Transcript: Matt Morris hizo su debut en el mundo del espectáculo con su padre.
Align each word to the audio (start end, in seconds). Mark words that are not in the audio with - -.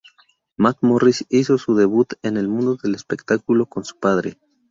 Matt 0.57 0.79
Morris 0.81 1.25
hizo 1.29 1.59
su 1.59 1.75
debut 1.75 2.13
en 2.23 2.37
el 2.37 2.47
mundo 2.47 2.75
del 2.81 2.95
espectáculo 2.95 3.67
con 3.67 3.85
su 3.85 3.99
padre. 3.99 4.39